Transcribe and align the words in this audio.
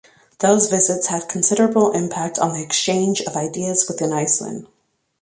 Those 0.39 0.67
visits 0.67 1.05
had 1.09 1.29
considerable 1.29 1.91
impact 1.91 2.39
on 2.39 2.53
the 2.55 2.63
exchange 2.63 3.21
of 3.21 3.35
ideas 3.35 3.85
within 3.87 4.11
Iceland. 4.11 4.65